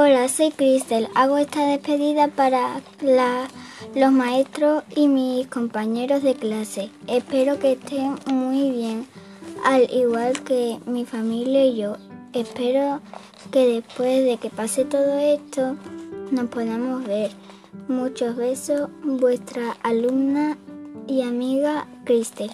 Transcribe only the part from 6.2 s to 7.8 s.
de clase. Espero que